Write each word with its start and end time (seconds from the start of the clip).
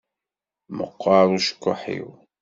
Meqqeṛ 0.77 1.27
ucekkuḥ-iw. 1.35 2.07